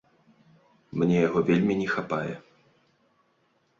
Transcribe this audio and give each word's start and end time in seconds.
Мне 1.01 1.17
яго 1.27 1.39
вельмі 1.49 1.73
не 1.81 1.85
хапае. 1.95 2.33